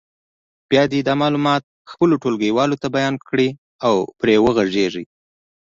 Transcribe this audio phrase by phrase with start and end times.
[0.69, 3.49] بیا دې دا معلومات خپلو ټولګیوالو ته بیان کړي
[3.87, 5.03] او پرې وغږېږي.